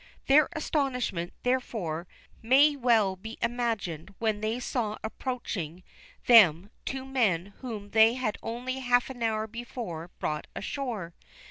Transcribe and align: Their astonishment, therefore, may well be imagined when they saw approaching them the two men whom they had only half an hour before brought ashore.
Their 0.25 0.49
astonishment, 0.53 1.31
therefore, 1.43 2.07
may 2.41 2.75
well 2.75 3.15
be 3.15 3.37
imagined 3.39 4.15
when 4.17 4.41
they 4.41 4.59
saw 4.59 4.97
approaching 5.03 5.83
them 6.25 6.63
the 6.63 6.69
two 6.91 7.05
men 7.05 7.53
whom 7.59 7.91
they 7.91 8.15
had 8.15 8.39
only 8.41 8.79
half 8.79 9.11
an 9.11 9.21
hour 9.21 9.45
before 9.45 10.07
brought 10.17 10.47
ashore. 10.55 11.13